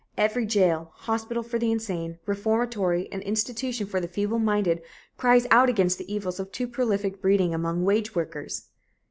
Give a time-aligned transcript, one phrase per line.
[0.17, 4.81] Every jail, hospital for the insane, reformatory and institution for the feebleminded
[5.15, 8.63] cries out against the evils of too prolific breeding among wage workers.